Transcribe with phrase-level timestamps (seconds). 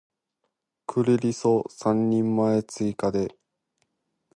[0.87, 3.37] クリリソ三人前追加で